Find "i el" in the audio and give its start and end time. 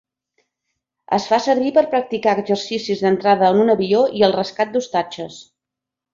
4.23-4.35